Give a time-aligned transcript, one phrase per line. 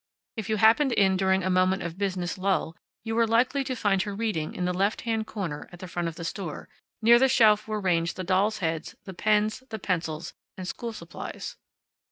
[0.35, 4.01] If you happened in during a moment of business lull, you were likely to find
[4.01, 6.69] her reading in the left hand corner at the front of the store,
[7.03, 10.91] near the shelf where were ranged the dolls' heads, the pens, the pencils, and school
[10.91, 11.55] supplies.